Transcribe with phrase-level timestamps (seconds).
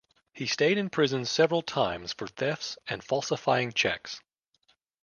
[0.33, 4.19] He stayed in prison several times for thefts and falsifying checks.